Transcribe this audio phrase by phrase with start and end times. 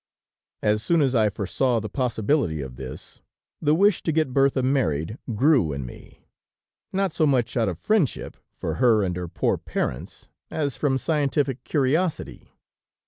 [0.63, 3.21] "As soon as I foresaw the possibility of this,
[3.61, 6.25] the wish to get Bertha married grew in me,
[6.91, 11.63] not so much out of friendship for her and her poor parents, as from scientific
[11.65, 12.51] curiosity.